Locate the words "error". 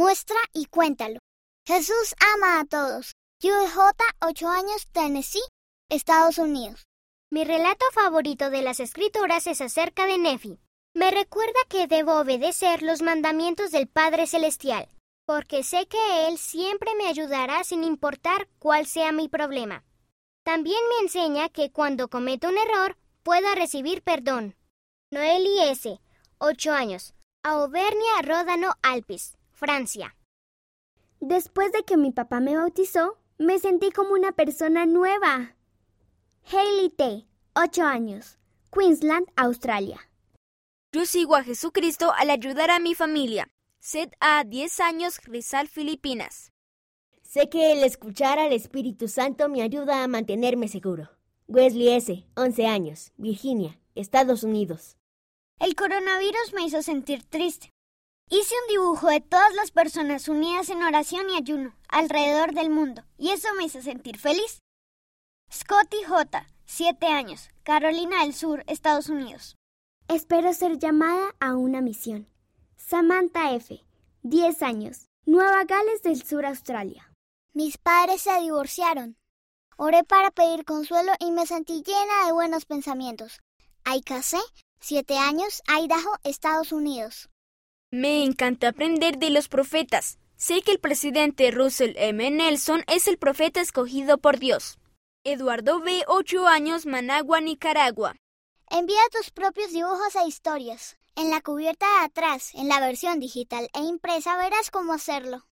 22.56-22.96